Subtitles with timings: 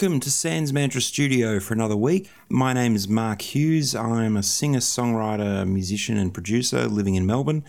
[0.00, 2.30] welcome to Sanz Mantra Studio for another week.
[2.48, 3.94] My name is Mark Hughes.
[3.94, 7.64] I'm a singer, songwriter, musician, and producer living in Melbourne.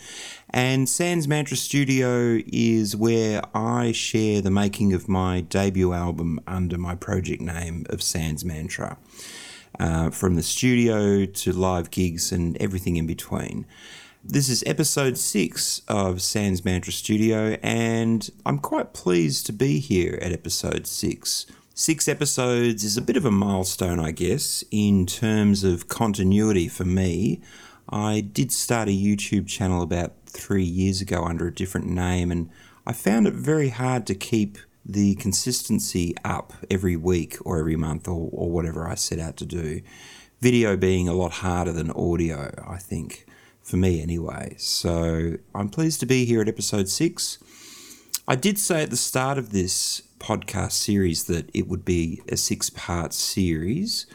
[0.50, 6.78] And Sanz Mantra Studio is where I share the making of my debut album under
[6.78, 8.98] my project name of Sanz Mantra.
[9.78, 13.66] Uh, from the studio to live gigs and everything in between.
[14.24, 20.18] This is episode six of Sanz Mantra Studio, and I'm quite pleased to be here
[20.22, 21.46] at episode six.
[21.74, 26.84] Six episodes is a bit of a milestone, I guess, in terms of continuity for
[26.84, 27.40] me.
[27.90, 32.50] I did start a YouTube channel about three years ago under a different name, and
[32.86, 38.06] I found it very hard to keep the consistency up every week or every month
[38.06, 39.82] or, or whatever I set out to do.
[40.42, 43.26] Video being a lot harder than audio, I think
[43.62, 44.56] for me anyway.
[44.58, 47.38] So I'm pleased to be here at episode six.
[48.28, 52.38] I did say at the start of this podcast series that it would be a
[52.38, 54.06] six part series.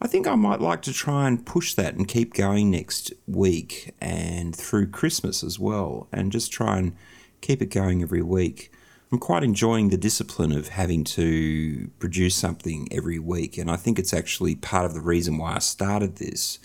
[0.00, 3.94] I think I might like to try and push that and keep going next week
[4.00, 6.94] and through Christmas as well, and just try and
[7.40, 8.72] keep it going every week.
[9.10, 13.98] I'm quite enjoying the discipline of having to produce something every week, and I think
[13.98, 16.58] it's actually part of the reason why I started this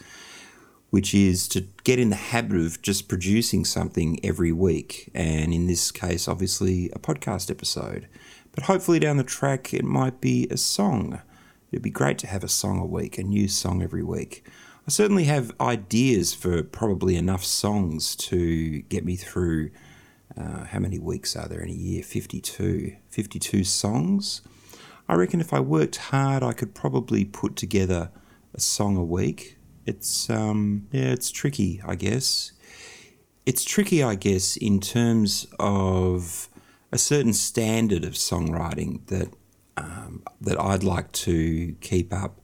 [0.92, 5.10] which is to get in the habit of just producing something every week.
[5.16, 8.08] And in this case, obviously, a podcast episode.
[8.54, 11.22] But hopefully, down the track, it might be a song.
[11.72, 14.46] It'd be great to have a song a week, a new song every week.
[14.88, 19.72] I certainly have ideas for probably enough songs to get me through.
[20.38, 22.04] Uh, how many weeks are there in a year?
[22.04, 22.96] 52.
[23.10, 24.42] 52 songs.
[25.08, 28.12] I reckon if I worked hard, I could probably put together
[28.54, 32.52] a song a week it's um, yeah, it's tricky, I guess.
[33.46, 36.50] It's tricky, I guess, in terms of
[36.92, 39.34] a certain standard of songwriting that
[39.78, 42.42] um, that I'd like to keep up,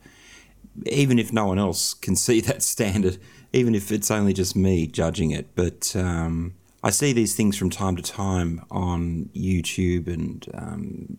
[0.86, 3.18] even if no one else can see that standard,
[3.54, 5.56] even if it's only just me judging it.
[5.56, 11.18] But um, I see these things from time to time on YouTube and um,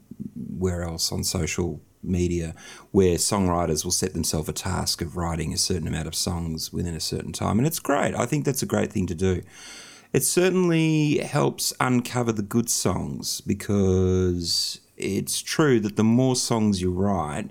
[0.58, 2.54] where else on social media
[2.92, 6.94] where songwriters will set themselves a task of writing a certain amount of songs within
[6.94, 7.58] a certain time.
[7.58, 8.14] And it's great.
[8.14, 9.42] I think that's a great thing to do.
[10.12, 16.90] It certainly helps uncover the good songs because it's true that the more songs you
[16.90, 17.50] write,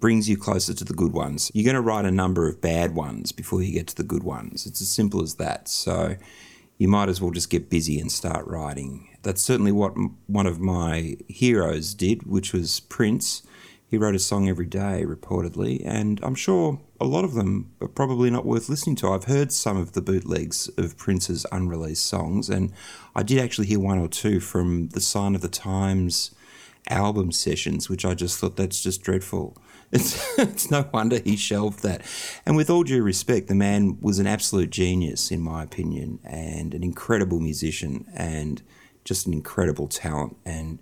[0.00, 1.50] brings you closer to the good ones.
[1.54, 4.22] You're going to write a number of bad ones before you get to the good
[4.22, 4.66] ones.
[4.66, 5.68] It's as simple as that.
[5.68, 6.16] So
[6.76, 9.08] you might as well just get busy and start writing.
[9.22, 9.94] That's certainly what
[10.26, 13.42] one of my heroes did, which was Prince.
[13.88, 17.88] He wrote a song every day, reportedly, and I'm sure a lot of them are
[17.88, 19.12] probably not worth listening to.
[19.12, 22.72] I've heard some of the bootlegs of Prince's unreleased songs, and
[23.14, 26.32] I did actually hear one or two from the Sign of the Times
[26.88, 29.56] album sessions, which I just thought that's just dreadful.
[29.90, 32.02] It's, it's no wonder he shelved that.
[32.44, 36.74] And with all due respect, the man was an absolute genius, in my opinion, and
[36.74, 38.60] an incredible musician, and
[39.02, 40.36] just an incredible talent.
[40.44, 40.78] And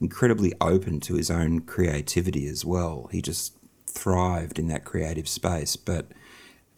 [0.00, 3.08] incredibly open to his own creativity as well.
[3.12, 3.56] He just
[3.94, 5.76] thrived in that creative space.
[5.76, 6.08] But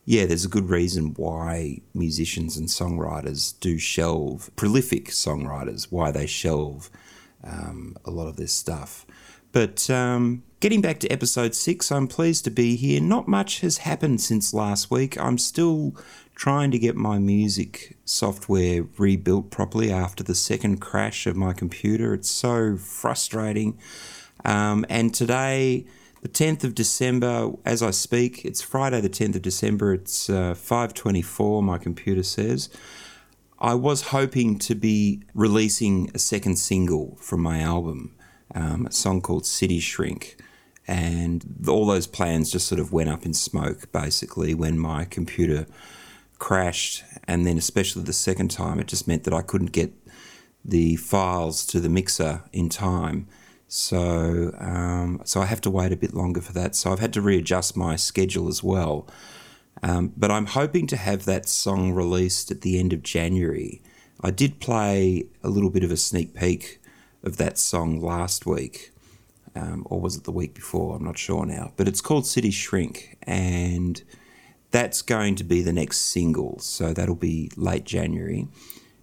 [0.04, 6.26] yeah, there's a good reason why musicians and songwriters do shelve, prolific songwriters, why they
[6.26, 6.90] shelve
[7.42, 9.06] um, a lot of this stuff.
[9.52, 13.00] But um, getting back to episode six, I'm pleased to be here.
[13.00, 15.18] Not much has happened since last week.
[15.18, 15.96] I'm still
[16.34, 22.12] trying to get my music software rebuilt properly after the second crash of my computer.
[22.12, 23.78] It's so frustrating.
[24.44, 25.86] Um, and today,
[26.22, 29.94] the 10th of December, as I speak, it's Friday the 10th of December.
[29.94, 31.62] It's uh, 5:24.
[31.62, 32.68] My computer says.
[33.58, 38.14] I was hoping to be releasing a second single from my album,
[38.54, 40.36] um, a song called City Shrink.
[40.86, 45.66] And all those plans just sort of went up in smoke, basically, when my computer
[46.38, 49.92] crashed, and then especially the second time, it just meant that I couldn't get
[50.64, 53.26] the files to the mixer in time.
[53.68, 56.74] So, um, so I have to wait a bit longer for that.
[56.76, 59.08] So I've had to readjust my schedule as well.
[59.82, 63.82] Um, but I'm hoping to have that song released at the end of January.
[64.20, 66.80] I did play a little bit of a sneak peek
[67.22, 68.92] of that song last week,
[69.54, 70.96] um, or was it the week before?
[70.96, 71.72] I'm not sure now.
[71.76, 74.02] But it's called City Shrink, and
[74.70, 76.58] that's going to be the next single.
[76.60, 78.48] So that'll be late January.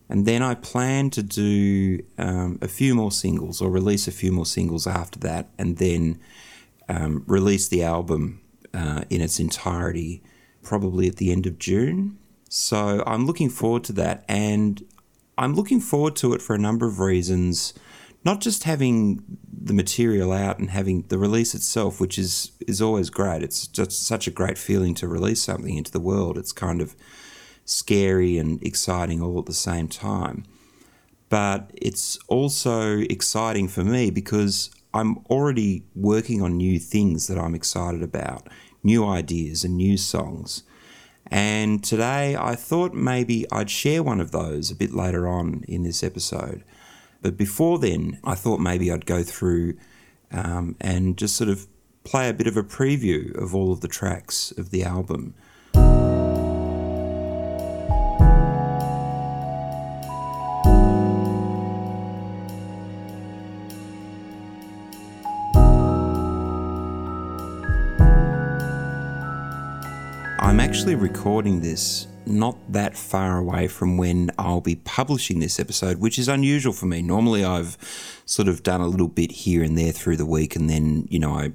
[0.09, 4.31] And then I plan to do um, a few more singles or release a few
[4.31, 6.19] more singles after that, and then
[6.89, 8.41] um, release the album
[8.73, 10.21] uh, in its entirety
[10.61, 12.17] probably at the end of June.
[12.49, 14.23] So I'm looking forward to that.
[14.27, 14.83] And
[15.37, 17.73] I'm looking forward to it for a number of reasons.
[18.23, 23.09] Not just having the material out and having the release itself, which is, is always
[23.09, 23.43] great.
[23.43, 26.37] It's just such a great feeling to release something into the world.
[26.37, 26.95] It's kind of
[27.65, 30.43] scary and exciting all at the same time.
[31.29, 37.55] But it's also exciting for me because I'm already working on new things that I'm
[37.55, 38.47] excited about,
[38.83, 40.63] new ideas and new songs.
[41.27, 45.81] And today I thought maybe I'd share one of those a bit later on in
[45.81, 46.63] this episode.
[47.23, 49.75] But before then, I thought maybe I'd go through
[50.31, 51.67] um, and just sort of
[52.03, 55.33] play a bit of a preview of all of the tracks of the album.
[70.39, 75.97] I'm actually recording this not that far away from when I'll be publishing this episode,
[75.97, 77.01] which is unusual for me.
[77.01, 77.77] Normally, I've
[78.25, 81.17] sort of done a little bit here and there through the week, and then you
[81.17, 81.53] know I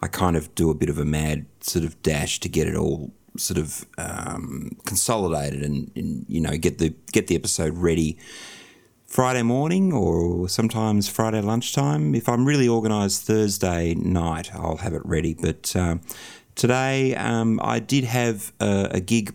[0.00, 2.74] I kind of do a bit of a mad sort of dash to get it
[2.74, 8.18] all sort of um, consolidated and, and you know get the get the episode ready.
[9.06, 12.14] Friday morning or sometimes Friday lunchtime.
[12.14, 15.32] If I'm really organised Thursday night, I'll have it ready.
[15.32, 15.96] But uh,
[16.58, 19.32] Today, um, I did have a, a, gig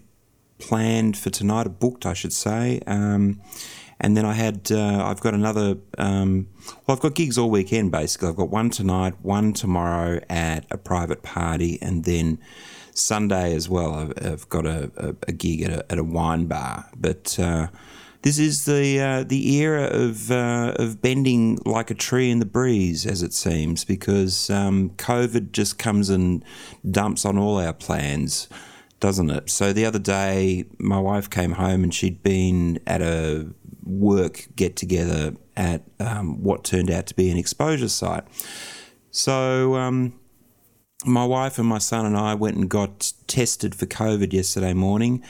[0.60, 2.82] planned for tonight, booked, I should say.
[2.86, 3.40] Um,
[3.98, 6.50] and then I had, uh, I've got another, um,
[6.86, 8.28] well, I've got gigs all weekend basically.
[8.28, 12.40] I've got one tonight, one tomorrow at a private party, and then
[12.94, 13.94] Sunday as well.
[13.94, 16.90] I've, I've got a, a, a, gig at a, at a wine bar.
[16.96, 17.68] But uh,
[18.22, 22.46] this is the uh, the era of uh, of bending like a tree in the
[22.46, 26.44] breeze, as it seems, because um, COVID just comes and
[26.90, 28.48] dumps on all our plans,
[29.00, 29.50] doesn't it?
[29.50, 33.48] So the other day, my wife came home and she'd been at a
[33.84, 38.24] work get together at um, what turned out to be an exposure site.
[39.12, 39.76] So.
[39.76, 40.20] Um,
[41.06, 45.24] my wife and my son and I went and got tested for COVID yesterday morning,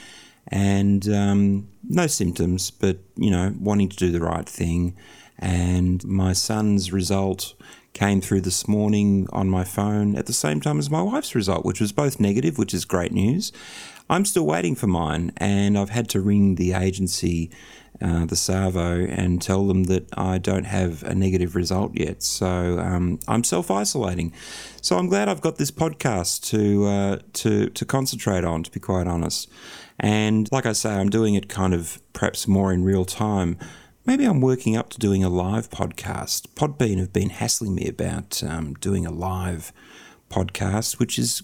[0.48, 4.96] and um, no symptoms, but you know, wanting to do the right thing.
[5.38, 7.54] And my son's result
[7.92, 11.64] came through this morning on my phone at the same time as my wife's result,
[11.64, 13.52] which was both negative, which is great news.
[14.10, 17.50] I'm still waiting for mine, and I've had to ring the agency,
[18.00, 22.22] uh, the Savo, and tell them that I don't have a negative result yet.
[22.22, 24.32] So um, I'm self isolating.
[24.80, 28.62] So I'm glad I've got this podcast to uh, to to concentrate on.
[28.62, 29.50] To be quite honest.
[29.98, 33.58] And like I say, I'm doing it kind of perhaps more in real time.
[34.06, 36.48] Maybe I'm working up to doing a live podcast.
[36.54, 39.72] Podbean have been hassling me about um, doing a live
[40.28, 41.42] podcast, which is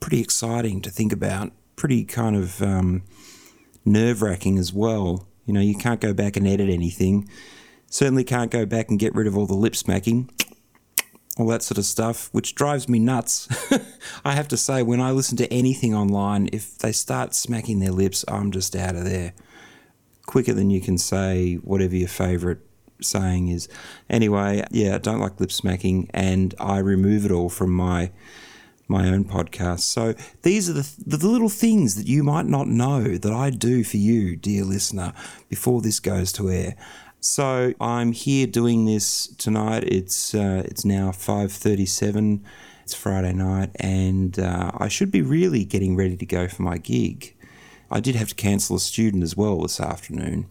[0.00, 3.02] pretty exciting to think about, pretty kind of um,
[3.84, 5.28] nerve wracking as well.
[5.46, 7.28] You know, you can't go back and edit anything.
[7.88, 10.28] Certainly can't go back and get rid of all the lip smacking
[11.38, 13.48] all that sort of stuff, which drives me nuts.
[14.24, 17.92] I have to say, when I listen to anything online, if they start smacking their
[17.92, 19.34] lips, I'm just out of there.
[20.26, 22.58] Quicker than you can say whatever your favourite
[23.02, 23.68] saying is.
[24.08, 28.10] Anyway, yeah, I don't like lip smacking, and I remove it all from my
[28.88, 29.80] my own podcast.
[29.80, 33.84] So these are the, the little things that you might not know that I do
[33.84, 35.12] for you, dear listener,
[35.48, 36.76] before this goes to air.
[37.20, 39.84] So I'm here doing this tonight.
[39.84, 42.40] It's uh, it's now 5:37.
[42.84, 46.78] It's Friday night, and uh, I should be really getting ready to go for my
[46.78, 47.34] gig.
[47.90, 50.46] I did have to cancel a student as well this afternoon.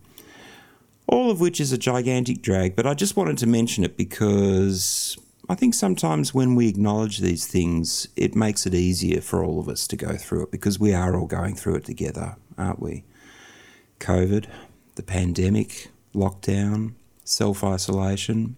[1.08, 5.18] All of which is a gigantic drag, but I just wanted to mention it because
[5.48, 9.70] I think sometimes when we acknowledge these things, it makes it easier for all of
[9.70, 13.04] us to go through it because we are all going through it together, aren't we?
[14.00, 14.48] COVID,
[14.96, 18.56] the pandemic, lockdown, self isolation.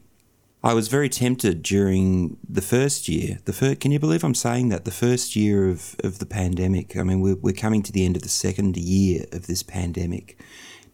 [0.63, 3.39] I was very tempted during the first year.
[3.45, 4.85] The first, can you believe I'm saying that?
[4.85, 6.97] The first year of, of the pandemic.
[6.97, 10.39] I mean, we're, we're coming to the end of the second year of this pandemic.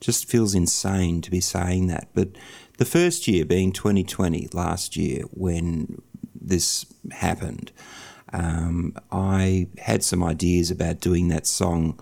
[0.03, 2.09] Just feels insane to be saying that.
[2.13, 2.29] But
[2.77, 6.01] the first year being 2020, last year, when
[6.35, 7.71] this happened,
[8.33, 11.97] um, I had some ideas about doing that song,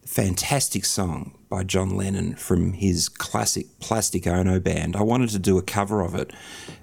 [0.00, 4.96] the fantastic song by John Lennon from his classic Plastic Ono band.
[4.96, 6.32] I wanted to do a cover of it.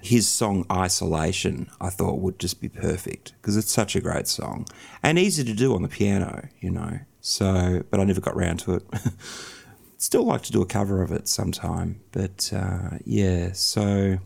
[0.00, 4.66] His song Isolation, I thought would just be perfect because it's such a great song
[5.02, 7.00] and easy to do on the piano, you know.
[7.20, 8.82] So, but I never got round to it.
[10.02, 13.52] Still like to do a cover of it sometime, but uh, yeah.
[13.52, 14.18] So,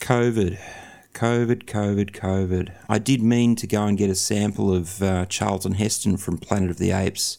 [0.00, 0.58] COVID,
[1.14, 2.72] COVID, COVID, COVID.
[2.88, 6.68] I did mean to go and get a sample of uh, Charlton Heston from Planet
[6.68, 7.38] of the Apes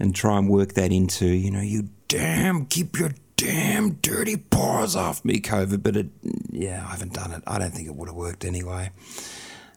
[0.00, 4.96] and try and work that into, you know, you damn, keep your damn dirty paws
[4.96, 5.82] off me, COVID.
[5.82, 6.06] But it,
[6.50, 7.42] yeah, I haven't done it.
[7.46, 8.90] I don't think it would have worked anyway.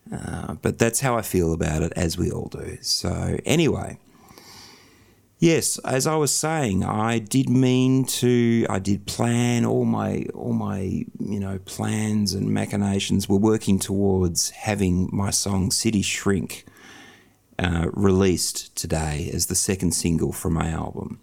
[0.09, 2.77] Uh, but that's how I feel about it, as we all do.
[2.79, 3.99] So, anyway,
[5.39, 8.65] yes, as I was saying, I did mean to.
[8.69, 10.79] I did plan all my all my
[11.19, 16.65] you know plans and machinations were working towards having my song "City Shrink"
[17.59, 21.19] uh, released today as the second single from my album,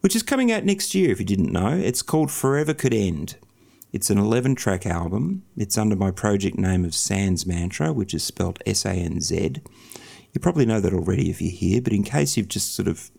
[0.00, 1.10] which is coming out next year.
[1.10, 3.36] If you didn't know, it's called "Forever Could End."
[3.90, 5.44] It's an 11 track album.
[5.56, 9.62] It's under my project name of Sanz Mantra, which is spelled S A N Z.
[10.32, 13.10] You probably know that already if you're here, but in case you've just sort of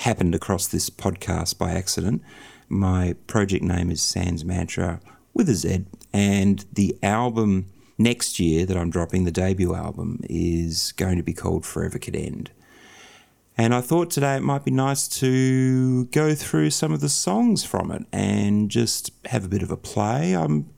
[0.00, 2.22] happened across this podcast by accident,
[2.70, 4.98] my project name is Sanz Mantra
[5.34, 7.66] with a Z, and the album
[7.98, 12.16] next year that I'm dropping, the debut album, is going to be called Forever Could
[12.16, 12.50] End.
[13.58, 17.62] And I thought today it might be nice to go through some of the songs
[17.62, 20.34] from it and just have a bit of a play.
[20.34, 20.70] I'm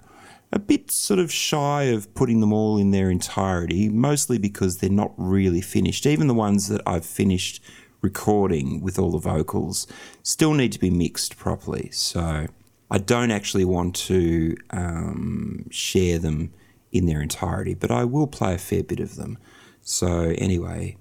[0.52, 4.90] a bit sort of shy of putting them all in their entirety, mostly because they're
[4.90, 6.06] not really finished.
[6.06, 7.62] Even the ones that I've finished
[8.02, 9.86] recording with all the vocals
[10.22, 11.90] still need to be mixed properly.
[11.92, 12.46] So
[12.90, 16.52] I don't actually want to um, share them
[16.90, 19.38] in their entirety, but I will play a fair bit of them.
[19.80, 20.96] So, anyway,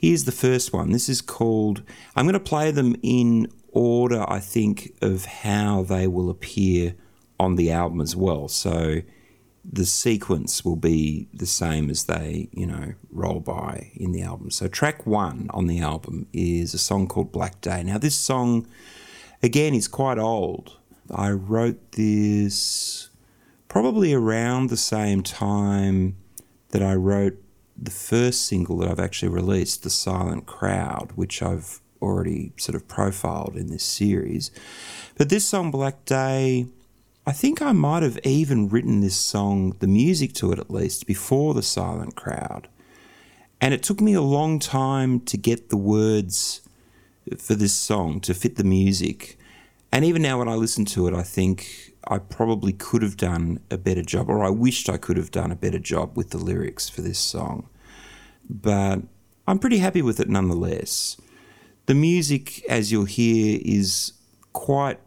[0.00, 0.92] Here's the first one.
[0.92, 1.82] This is called,
[2.14, 6.94] I'm going to play them in order, I think, of how they will appear
[7.40, 8.46] on the album as well.
[8.46, 9.00] So
[9.70, 14.50] the sequence will be the same as they, you know, roll by in the album.
[14.50, 17.82] So track one on the album is a song called Black Day.
[17.82, 18.66] Now, this song,
[19.42, 20.78] again, is quite old.
[21.10, 23.10] I wrote this
[23.68, 26.16] probably around the same time
[26.70, 27.36] that I wrote
[27.76, 32.88] the first single that I've actually released, The Silent Crowd, which I've already sort of
[32.88, 34.50] profiled in this series.
[35.16, 36.66] But this song, Black Day,
[37.28, 41.06] I think I might have even written this song, the music to it at least,
[41.06, 42.68] before The Silent Crowd.
[43.60, 46.62] And it took me a long time to get the words
[47.36, 49.38] for this song to fit the music.
[49.92, 53.60] And even now, when I listen to it, I think I probably could have done
[53.70, 56.38] a better job, or I wished I could have done a better job with the
[56.38, 57.68] lyrics for this song.
[58.48, 59.02] But
[59.46, 61.18] I'm pretty happy with it nonetheless.
[61.84, 64.14] The music, as you'll hear, is
[64.54, 64.98] quite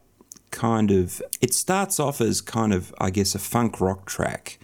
[0.52, 1.22] kind of.
[1.42, 4.60] It starts off as kind of, I guess, a funk rock track.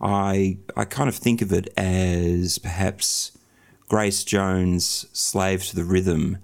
[0.00, 3.32] I I kind of think of it as perhaps
[3.88, 6.38] Grace Jones' "Slave to the Rhythm"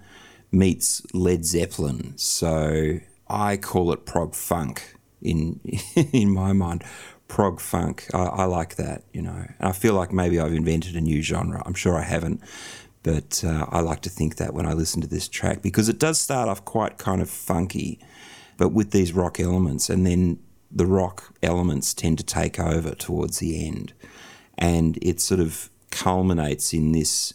[0.51, 2.13] meets Led Zeppelin.
[2.17, 2.99] So
[3.29, 5.59] I call it prog funk in
[5.95, 6.83] in my mind.
[7.27, 9.45] Prog funk, I, I, like that, you know.
[9.59, 11.61] And I feel like maybe I've invented a new genre.
[11.65, 12.41] I'm sure I haven't,
[13.03, 15.99] but uh, I like to think that when I listen to this track because it
[15.99, 17.99] does start off quite kind of funky,
[18.57, 20.39] but with these rock elements, and then
[20.71, 23.93] the rock elements tend to take over towards the end,
[24.57, 27.33] and it sort of culminates in this.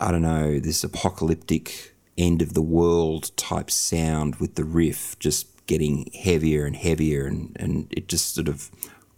[0.00, 5.66] I don't know, this apocalyptic end of the world type sound with the riff just
[5.66, 8.70] getting heavier and heavier, and, and it just sort of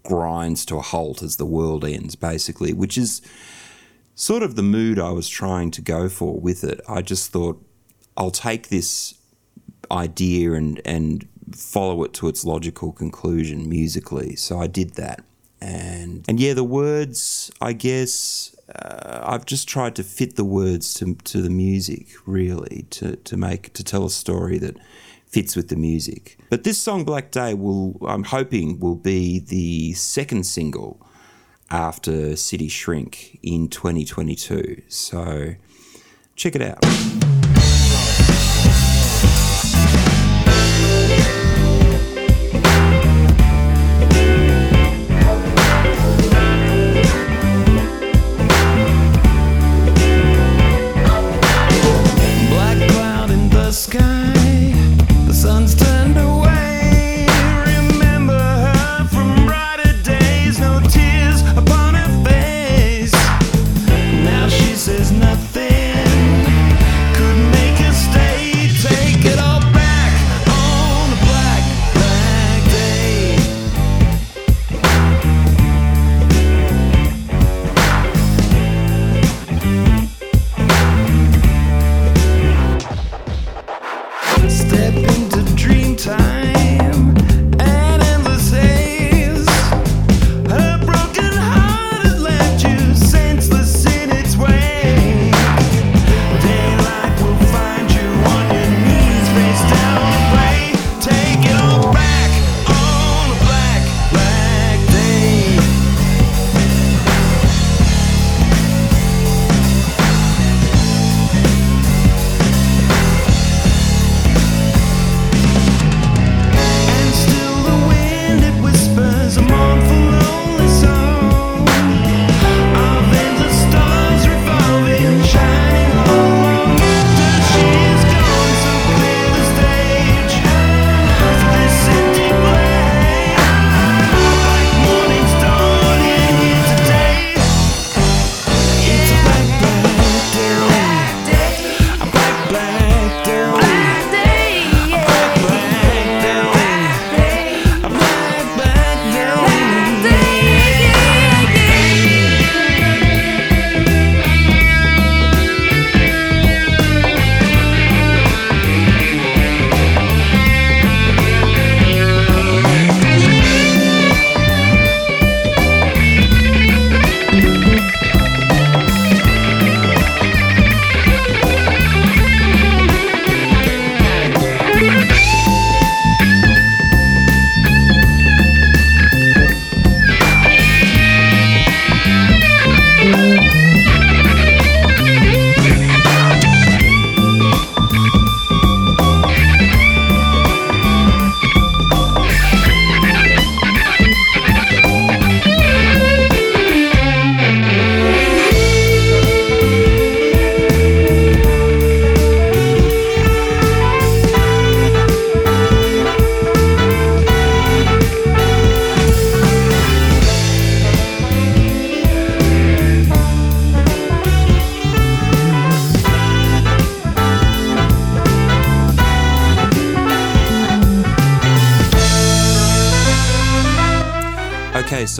[0.02, 3.22] grinds to a halt as the world ends, basically, which is
[4.14, 6.80] sort of the mood I was trying to go for with it.
[6.88, 7.64] I just thought
[8.16, 9.14] I'll take this
[9.90, 14.36] idea and and follow it to its logical conclusion musically.
[14.36, 15.24] So I did that,
[15.60, 20.94] and and yeah, the words I guess uh, I've just tried to fit the words
[20.94, 24.76] to to the music really to to make to tell a story that
[25.26, 26.38] fits with the music.
[26.50, 31.00] But this song, Black Day, will I'm hoping will be the second single
[31.70, 34.82] after City Shrink in 2022.
[34.88, 35.54] So
[36.34, 37.39] check it out.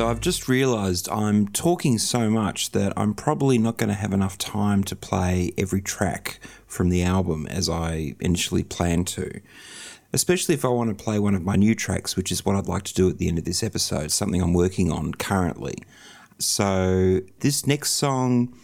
[0.01, 4.15] So I've just realised I'm talking so much that I'm probably not going to have
[4.15, 9.43] enough time to play every track from the album as I initially planned to.
[10.15, 12.67] Especially if I want to play one of my new tracks, which is what I'd
[12.67, 15.75] like to do at the end of this episode, something I'm working on currently.
[16.39, 18.57] So, this next song,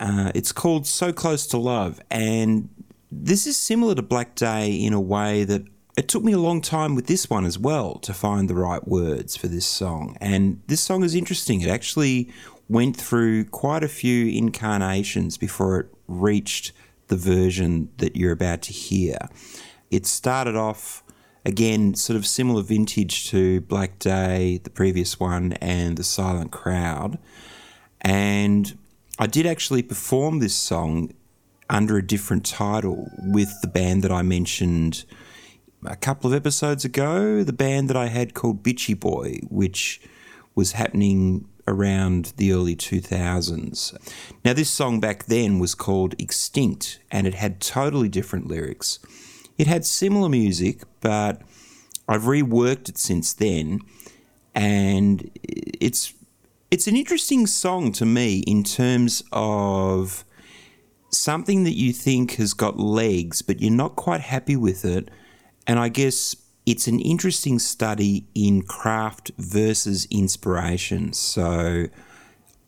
[0.00, 2.70] uh, it's called So Close to Love, and
[3.12, 6.60] this is similar to Black Day in a way that it took me a long
[6.60, 10.16] time with this one as well to find the right words for this song.
[10.20, 11.62] And this song is interesting.
[11.62, 12.30] It actually
[12.68, 16.72] went through quite a few incarnations before it reached
[17.08, 19.16] the version that you're about to hear.
[19.90, 21.02] It started off
[21.46, 27.18] again, sort of similar vintage to Black Day, the previous one, and The Silent Crowd.
[28.02, 28.76] And
[29.18, 31.14] I did actually perform this song
[31.70, 35.04] under a different title with the band that I mentioned
[35.86, 40.00] a couple of episodes ago, the band that I had called Bitchy Boy, which
[40.54, 43.96] was happening around the early 2000s.
[44.44, 48.98] Now, this song back then was called Extinct and it had totally different lyrics.
[49.58, 51.42] It had similar music, but
[52.08, 53.80] I've reworked it since then,
[54.54, 56.12] and it's
[56.70, 60.24] it's an interesting song to me in terms of
[61.10, 65.08] something that you think has got legs, but you're not quite happy with it
[65.66, 71.12] and I guess it's an interesting study in craft versus inspiration.
[71.12, 71.86] So,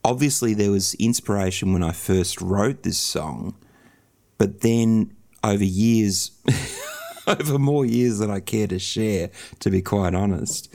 [0.04, 3.56] obviously, there was inspiration when I first wrote this song,
[4.38, 6.30] but then over years,
[7.26, 9.30] over more years than I care to share,
[9.60, 10.72] to be quite honest,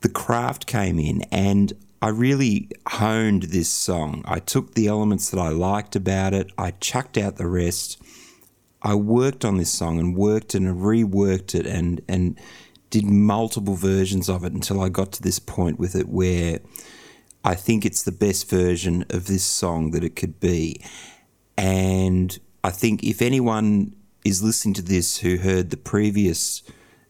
[0.00, 4.22] the craft came in and I really honed this song.
[4.24, 8.00] I took the elements that I liked about it, I chucked out the rest
[8.82, 12.38] I worked on this song and worked and reworked it and and
[12.90, 16.60] did multiple versions of it until I got to this point with it where
[17.44, 20.80] I think it's the best version of this song that it could be.
[21.56, 26.62] And I think if anyone is listening to this who heard the previous,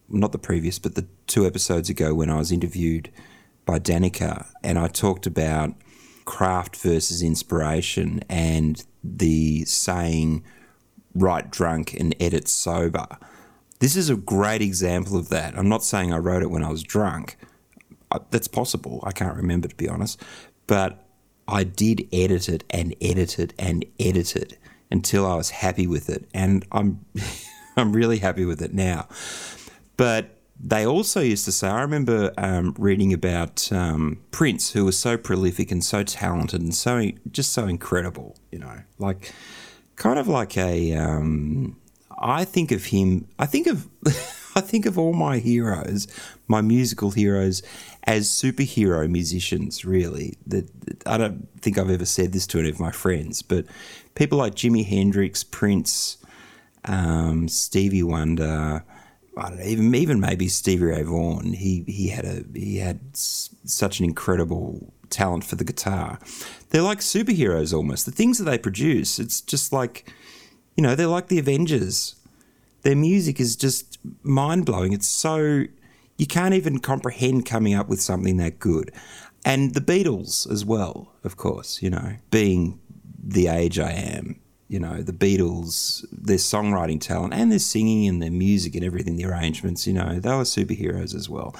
[0.09, 3.11] not the previous, but the two episodes ago when I was interviewed
[3.65, 5.75] by Danica and I talked about
[6.25, 10.45] craft versus inspiration and the saying,
[11.15, 13.07] write drunk and edit sober.
[13.81, 15.57] This is a great example of that.
[15.57, 17.37] I'm not saying I wrote it when I was drunk.
[18.31, 19.01] That's possible.
[19.05, 20.21] I can't remember, to be honest.
[20.67, 21.05] But
[21.47, 24.59] I did edit it and edit it and edit it
[24.91, 26.29] until I was happy with it.
[26.35, 27.05] And I'm,
[27.77, 29.09] I'm really happy with it now.
[29.97, 34.99] But they also used to say, I remember um, reading about um, Prince, who was
[34.99, 39.33] so prolific and so talented and so just so incredible, you know, like
[39.99, 40.95] kind of like a.
[40.95, 41.77] Um,
[42.19, 43.29] I think of him.
[43.39, 43.89] I think of.
[44.57, 46.09] I think of all my heroes,
[46.49, 47.63] my musical heroes,
[48.05, 49.85] as superhero musicians.
[49.85, 50.69] Really, that
[51.07, 53.67] I don't think I've ever said this to any of my friends, but
[54.15, 56.17] people like Jimi Hendrix, Prince,
[56.87, 58.85] um, Stevie Wonder.
[59.37, 61.53] I don't know, even even maybe Stevie Ray Vaughan.
[61.53, 66.19] He he had a he had s- such an incredible talent for the guitar.
[66.71, 68.05] They're like superheroes almost.
[68.05, 70.13] The things that they produce, it's just like,
[70.77, 72.15] you know, they're like the Avengers.
[72.83, 74.93] Their music is just mind blowing.
[74.93, 75.65] It's so,
[76.17, 78.93] you can't even comprehend coming up with something that good.
[79.45, 82.81] And the Beatles as well, of course, you know, being
[83.23, 88.23] the age I am, you know, the Beatles, their songwriting talent and their singing and
[88.23, 91.57] their music and everything, the arrangements, you know, they were superheroes as well.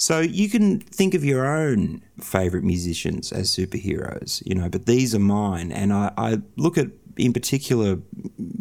[0.00, 5.12] So you can think of your own favorite musicians as superheroes, you know, but these
[5.12, 5.72] are mine.
[5.72, 7.98] And I, I look at, in particular,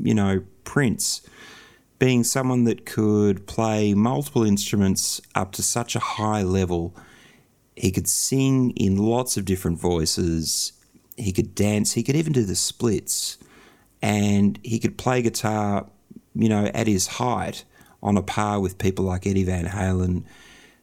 [0.02, 1.22] you know, Prince
[2.00, 6.96] being someone that could play multiple instruments up to such a high level.
[7.76, 10.74] He could sing in lots of different voices.
[11.18, 11.94] He could dance.
[11.94, 13.38] He could even do the splits.
[14.02, 15.86] And he could play guitar,
[16.34, 17.64] you know, at his height
[18.02, 20.24] on a par with people like Eddie Van Halen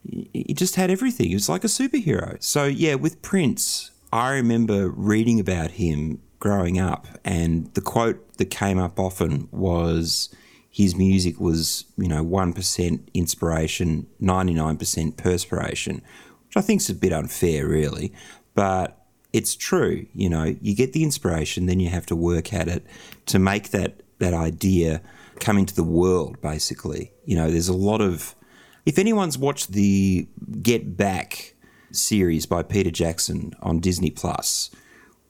[0.08, 1.28] he just had everything.
[1.28, 2.42] He was like a superhero.
[2.42, 8.46] So yeah, with Prince, I remember reading about him growing up, and the quote that
[8.46, 10.34] came up often was
[10.70, 16.02] his music was, you know, 1% inspiration, 99% perspiration,
[16.46, 18.12] which I think is a bit unfair, really.
[18.54, 19.00] But
[19.32, 22.84] it's true, you know, you get the inspiration, then you have to work at it
[23.26, 25.00] to make that, that idea
[25.40, 27.12] come into the world, basically.
[27.24, 28.34] You know, there's a lot of
[28.86, 30.28] if anyone's watched the
[30.62, 31.54] Get Back
[31.92, 34.70] series by Peter Jackson on Disney Plus,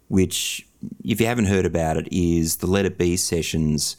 [0.09, 0.67] which,
[1.05, 3.97] if you haven't heard about it, is the Let It Be sessions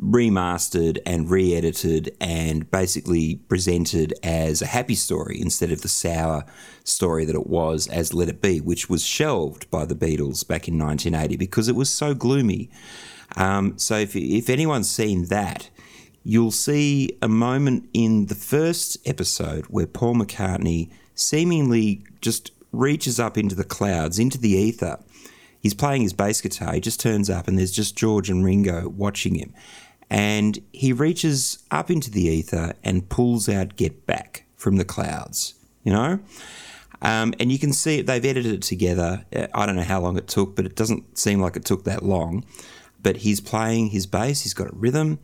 [0.00, 6.44] remastered and re edited and basically presented as a happy story instead of the sour
[6.82, 10.66] story that it was as Let It Be, which was shelved by the Beatles back
[10.66, 12.68] in 1980 because it was so gloomy.
[13.36, 15.70] Um, so if, if anyone's seen that,
[16.24, 23.36] you'll see a moment in the first episode where Paul McCartney seemingly just reaches up
[23.36, 24.98] into the clouds, into the ether.
[25.60, 26.74] He's playing his bass guitar.
[26.74, 29.52] He just turns up, and there's just George and Ringo watching him.
[30.10, 35.54] And he reaches up into the ether and pulls out Get Back from the clouds,
[35.84, 36.20] you know?
[37.00, 39.24] Um, and you can see they've edited it together.
[39.34, 41.84] Uh, I don't know how long it took, but it doesn't seem like it took
[41.84, 42.44] that long.
[43.02, 45.18] But he's playing his bass, he's got a rhythm.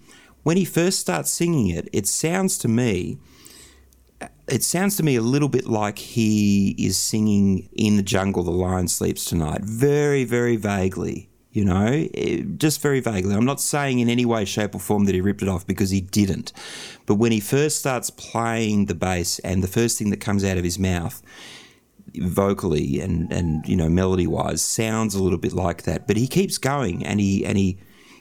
[0.48, 3.18] When he first starts singing it, it sounds to me
[4.46, 8.50] it sounds to me a little bit like he is singing in the jungle the
[8.50, 9.60] lion sleeps tonight.
[9.60, 12.08] Very very vaguely you know?
[12.56, 13.34] Just very vaguely.
[13.34, 15.90] I'm not saying in any way shape or form that he ripped it off because
[15.90, 16.54] he didn't.
[17.04, 20.56] But when he first starts playing the bass and the first thing that comes out
[20.56, 21.20] of his mouth
[22.14, 26.06] vocally and and you know melody wise sounds a little bit like that.
[26.06, 27.76] But he keeps going and he and he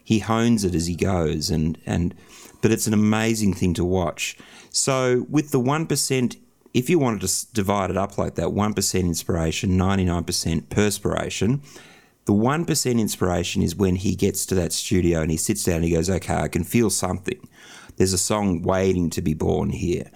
[0.08, 2.16] he hones it as he goes and and
[2.62, 4.38] but it's an amazing thing to watch
[4.78, 6.38] so with the 1%,
[6.74, 11.62] if you wanted to divide it up like that 1% inspiration, 99% perspiration,
[12.26, 15.86] the 1% inspiration is when he gets to that studio and he sits down and
[15.86, 17.48] he goes, okay, I can feel something.
[17.96, 20.12] There's a song waiting to be born here.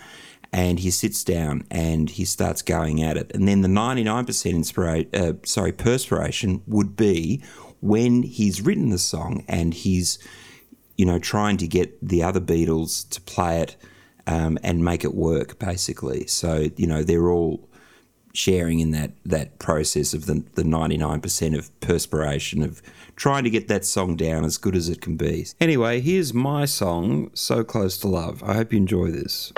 [0.53, 3.31] And he sits down and he starts going at it.
[3.33, 7.41] And then the 99% inspiration, uh, sorry, perspiration would be
[7.81, 10.19] when he's written the song and he's,
[10.97, 13.75] you know, trying to get the other Beatles to play it
[14.27, 16.27] um, and make it work, basically.
[16.27, 17.67] So, you know, they're all
[18.33, 22.81] sharing in that that process of the, the 99% of perspiration of
[23.15, 25.45] trying to get that song down as good as it can be.
[25.59, 28.41] Anyway, here's my song, So Close to Love.
[28.43, 29.51] I hope you enjoy this.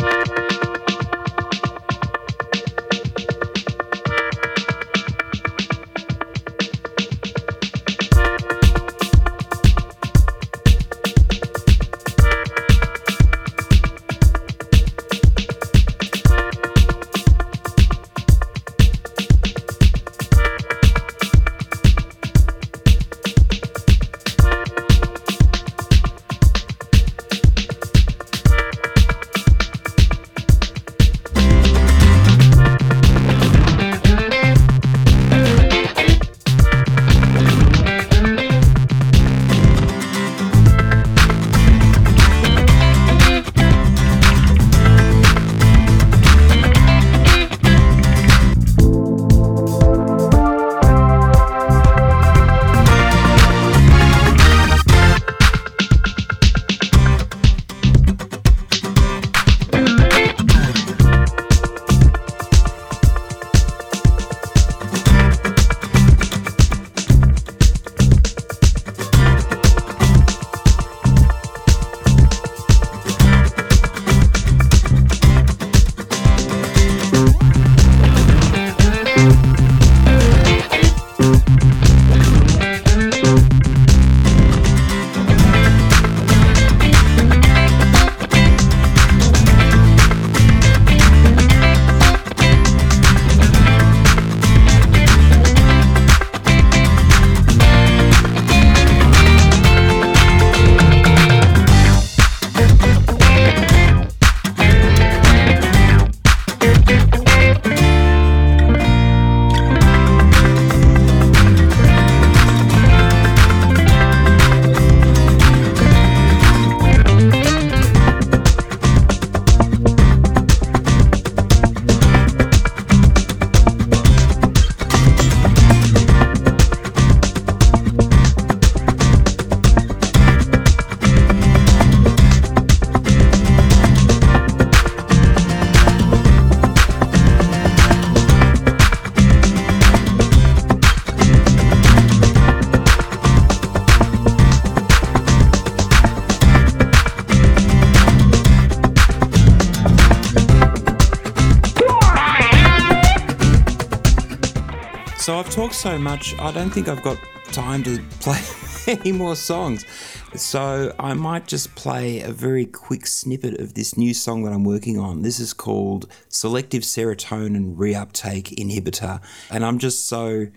[155.53, 157.15] Talked so much, I don't think I've got
[157.51, 158.39] time to play
[158.87, 159.85] any more songs.
[160.33, 164.63] So I might just play a very quick snippet of this new song that I'm
[164.63, 165.21] working on.
[165.21, 169.21] This is called Selective Serotonin Reuptake Inhibitor.
[169.51, 170.47] And I'm just so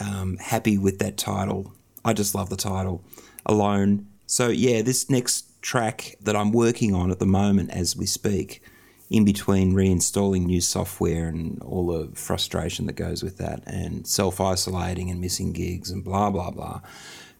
[0.00, 1.72] um, happy with that title.
[2.04, 3.04] I just love the title
[3.44, 4.08] alone.
[4.26, 8.60] So yeah, this next track that I'm working on at the moment as we speak,
[9.08, 14.40] in between reinstalling new software and all the frustration that goes with that, and self
[14.40, 16.80] isolating and missing gigs and blah, blah, blah.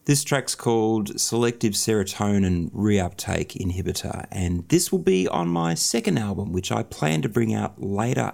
[0.04, 6.52] This track's called Selective Serotonin Reuptake Inhibitor, and this will be on my second album,
[6.52, 8.32] which I plan to bring out later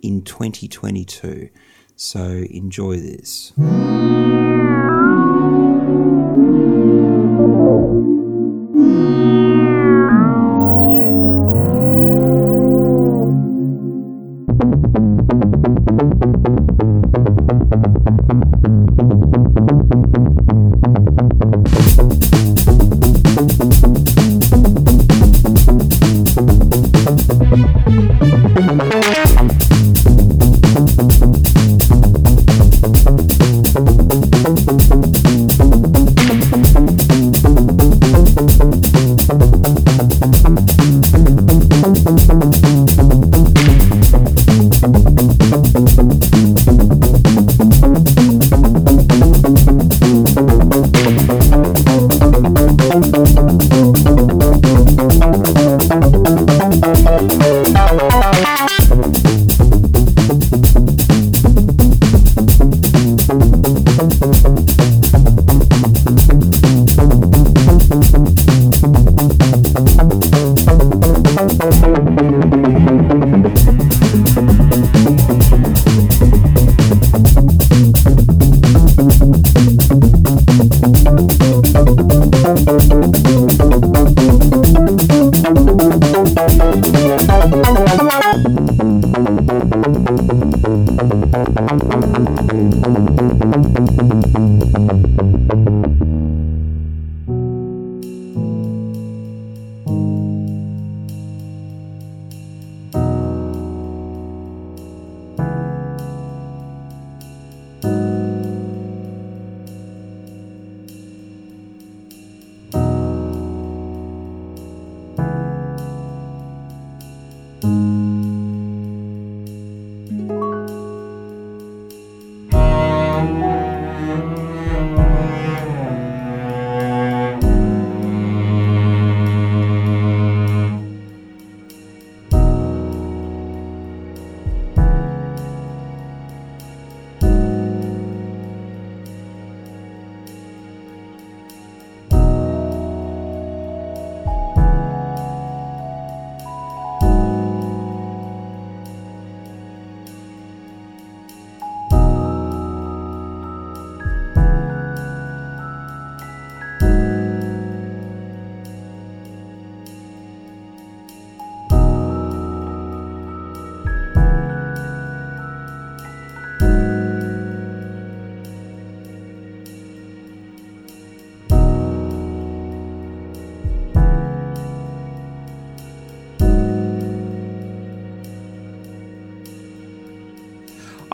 [0.00, 1.50] in 2022.
[1.96, 3.52] So enjoy this.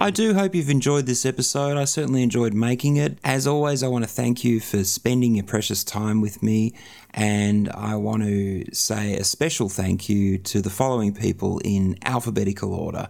[0.03, 1.77] I do hope you've enjoyed this episode.
[1.77, 3.19] I certainly enjoyed making it.
[3.23, 6.73] As always, I want to thank you for spending your precious time with me.
[7.11, 12.73] And I want to say a special thank you to the following people in alphabetical
[12.73, 13.09] order.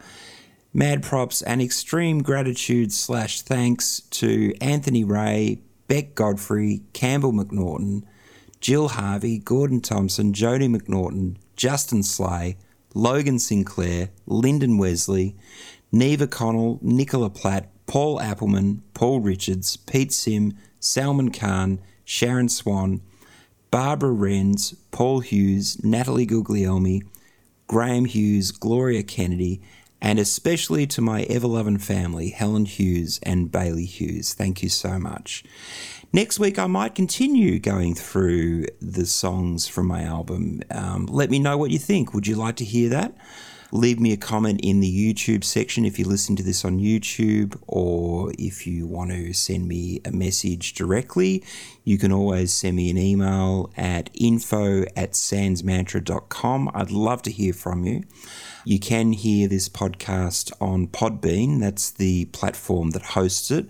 [0.74, 8.02] Mad props and extreme gratitude slash thanks to Anthony Ray, Beck Godfrey, Campbell McNaughton,
[8.60, 12.56] Jill Harvey, Gordon Thompson, Jody McNaughton, Justin Slay,
[12.94, 15.36] Logan Sinclair, Lyndon Wesley,
[15.92, 23.00] Neva Connell, Nicola Platt, Paul Appleman, Paul Richards, Pete Sim, Salman Khan, Sharon Swan,
[23.70, 27.02] Barbara Renz, Paul Hughes, Natalie Guglielmi,
[27.66, 29.60] Graham Hughes, Gloria Kennedy,
[30.02, 34.34] and especially to my ever loving family, Helen Hughes and Bailey Hughes.
[34.34, 35.44] Thank you so much.
[36.12, 40.62] Next week, I might continue going through the songs from my album.
[40.70, 42.12] Um, let me know what you think.
[42.14, 43.14] Would you like to hear that?
[43.72, 47.60] Leave me a comment in the YouTube section if you listen to this on YouTube,
[47.66, 51.44] or if you want to send me a message directly,
[51.84, 56.70] you can always send me an email at info at sansmantra.com.
[56.74, 58.04] I'd love to hear from you.
[58.64, 63.68] You can hear this podcast on Podbean, that's the platform that hosts it,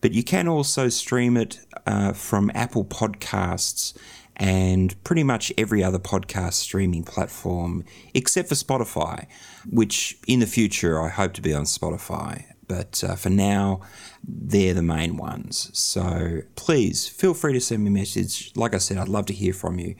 [0.00, 3.96] but you can also stream it uh, from Apple Podcasts
[4.36, 9.26] and pretty much every other podcast streaming platform except for Spotify,
[9.70, 12.44] which in the future I hope to be on Spotify.
[12.68, 13.80] But uh, for now,
[14.26, 15.70] they're the main ones.
[15.72, 18.52] So please feel free to send me a message.
[18.56, 19.94] Like I said, I'd love to hear from you.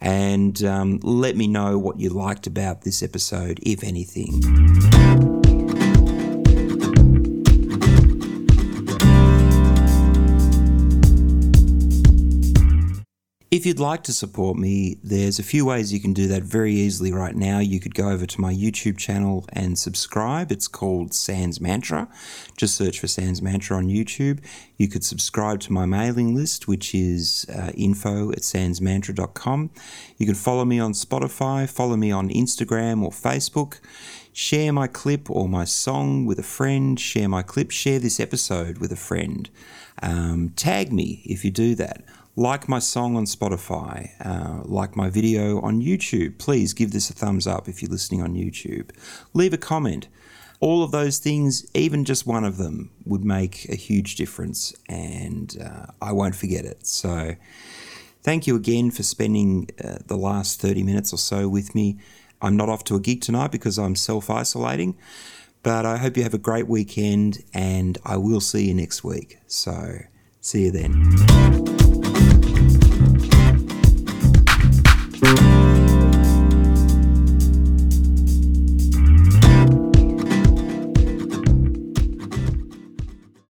[0.00, 5.35] and um, let me know what you liked about this episode, if anything.
[13.48, 16.72] If you'd like to support me, there's a few ways you can do that very
[16.72, 17.60] easily right now.
[17.60, 20.50] You could go over to my YouTube channel and subscribe.
[20.50, 22.08] It's called Sanz Mantra.
[22.56, 24.40] Just search for Sanz Mantra on YouTube.
[24.78, 29.70] You could subscribe to my mailing list, which is uh, info at sansmantra.com.
[30.16, 33.78] You can follow me on Spotify, follow me on Instagram or Facebook.
[34.32, 36.98] Share my clip or my song with a friend.
[36.98, 37.70] Share my clip.
[37.70, 39.48] Share this episode with a friend.
[40.02, 42.02] Um, tag me if you do that
[42.36, 46.38] like my song on Spotify, uh, like my video on YouTube.
[46.38, 48.90] Please give this a thumbs up if you're listening on YouTube.
[49.32, 50.08] Leave a comment.
[50.60, 55.56] All of those things, even just one of them, would make a huge difference, and
[55.62, 56.86] uh, I won't forget it.
[56.86, 57.36] So,
[58.22, 61.98] thank you again for spending uh, the last 30 minutes or so with me.
[62.40, 64.96] I'm not off to a gig tonight because I'm self isolating,
[65.62, 69.38] but I hope you have a great weekend, and I will see you next week.
[69.46, 69.98] So,
[70.40, 72.05] see you then.